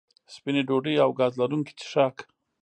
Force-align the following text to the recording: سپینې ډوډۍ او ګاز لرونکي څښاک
سپینې 0.33 0.61
ډوډۍ 0.67 0.95
او 1.03 1.09
ګاز 1.19 1.33
لرونکي 1.41 1.73
څښاک 1.79 2.17